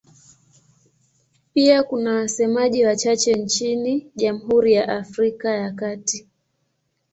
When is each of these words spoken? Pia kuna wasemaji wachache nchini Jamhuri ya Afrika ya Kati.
Pia 1.53 1.83
kuna 1.83 2.13
wasemaji 2.13 2.85
wachache 2.85 3.33
nchini 3.33 4.11
Jamhuri 4.15 4.73
ya 4.73 4.87
Afrika 4.97 5.49
ya 5.49 5.71
Kati. 5.71 6.27